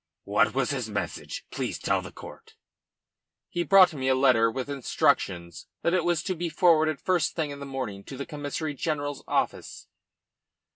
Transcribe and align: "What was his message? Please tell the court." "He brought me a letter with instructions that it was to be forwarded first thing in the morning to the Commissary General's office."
"What 0.23 0.55
was 0.55 0.71
his 0.71 0.89
message? 0.89 1.45
Please 1.51 1.77
tell 1.77 2.01
the 2.01 2.11
court." 2.11 2.55
"He 3.49 3.61
brought 3.61 3.93
me 3.93 4.07
a 4.07 4.15
letter 4.15 4.49
with 4.49 4.67
instructions 4.67 5.67
that 5.83 5.93
it 5.93 6.03
was 6.03 6.23
to 6.23 6.33
be 6.35 6.49
forwarded 6.49 6.99
first 6.99 7.35
thing 7.35 7.51
in 7.51 7.59
the 7.59 7.67
morning 7.67 8.03
to 8.05 8.17
the 8.17 8.25
Commissary 8.25 8.73
General's 8.73 9.23
office." 9.27 9.85